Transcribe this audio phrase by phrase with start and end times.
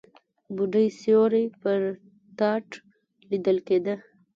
[0.55, 1.79] بوډۍ سيوری پر
[2.37, 2.67] تاټ
[3.29, 3.95] ليدل کېده.